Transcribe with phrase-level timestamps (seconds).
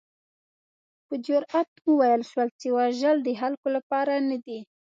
[1.07, 4.59] په جرات وویل شول چې وژل د خلکو لپاره نه دي.